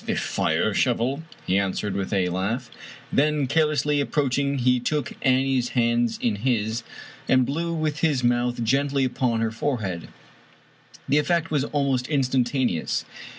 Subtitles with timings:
[0.03, 2.71] The fire shovel?" he answered with a laugh.
[3.13, 6.81] Then, carelessly approaching, he took Annie's hands in his,
[7.29, 10.07] and blew with his mouth gently upon her forehead.
[11.07, 13.05] The effect was almost instantaneous.